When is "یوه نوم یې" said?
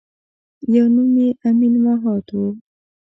0.73-1.29